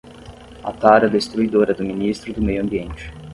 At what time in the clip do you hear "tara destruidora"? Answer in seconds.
0.73-1.75